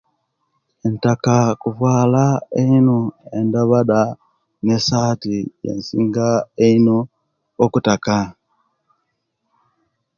[0.93, 2.23] Ntaka kuvala
[2.59, 2.97] einu
[3.45, 4.01] ndabada
[4.65, 6.27] nesati je singa
[6.65, 6.97] eino
[7.63, 8.17] okutaka